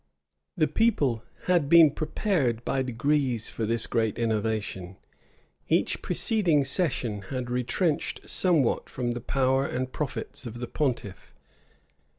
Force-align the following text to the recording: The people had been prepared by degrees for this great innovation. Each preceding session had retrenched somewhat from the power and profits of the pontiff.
The 0.57 0.65
people 0.67 1.23
had 1.45 1.69
been 1.69 1.91
prepared 1.91 2.65
by 2.65 2.81
degrees 2.81 3.49
for 3.51 3.67
this 3.67 3.85
great 3.85 4.17
innovation. 4.17 4.97
Each 5.69 6.01
preceding 6.01 6.65
session 6.65 7.21
had 7.29 7.51
retrenched 7.51 8.27
somewhat 8.27 8.89
from 8.89 9.11
the 9.11 9.21
power 9.21 9.63
and 9.67 9.93
profits 9.93 10.47
of 10.47 10.59
the 10.59 10.65
pontiff. 10.65 11.35